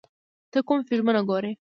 ته 0.51 0.59
کوم 0.67 0.79
فلمونه 0.87 1.21
ګورې؟ 1.29 1.49